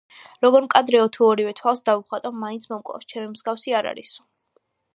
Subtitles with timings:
[0.43, 4.27] როგორ მკადრეო; თუ ორივე თვალს დავუხატავ, მაინც მომკლავს: ჩემი მსგავსი არ არისო.